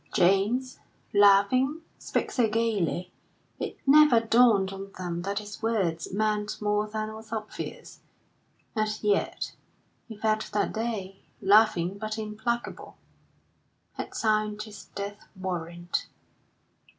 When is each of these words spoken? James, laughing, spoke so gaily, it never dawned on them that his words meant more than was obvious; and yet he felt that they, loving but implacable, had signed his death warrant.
James, 0.15 0.79
laughing, 1.13 1.81
spoke 1.99 2.31
so 2.31 2.49
gaily, 2.49 3.11
it 3.59 3.77
never 3.85 4.19
dawned 4.19 4.73
on 4.73 4.91
them 4.93 5.21
that 5.21 5.37
his 5.37 5.61
words 5.61 6.11
meant 6.11 6.59
more 6.59 6.87
than 6.87 7.13
was 7.13 7.31
obvious; 7.31 7.99
and 8.75 8.89
yet 9.03 9.53
he 10.07 10.17
felt 10.17 10.51
that 10.53 10.73
they, 10.73 11.17
loving 11.39 11.99
but 11.99 12.17
implacable, 12.17 12.97
had 13.93 14.15
signed 14.15 14.63
his 14.63 14.85
death 14.95 15.27
warrant. 15.39 16.07